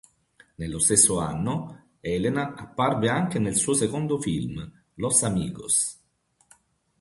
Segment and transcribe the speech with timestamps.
[0.55, 5.99] Nello stesso anno, Helena apparve anche nel suo secondo film, "Los amigos".